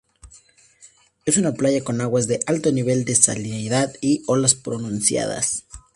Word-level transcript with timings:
Es 1.25 1.37
una 1.37 1.51
playa 1.53 1.83
con 1.83 2.01
aguas 2.01 2.25
de 2.25 2.39
alto 2.47 2.71
nivel 2.71 3.05
de 3.05 3.13
salinidad 3.13 3.93
y 4.01 4.23
olas 4.25 4.55
pronunciadas. 4.55 5.65